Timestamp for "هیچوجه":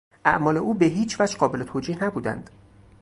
0.85-1.35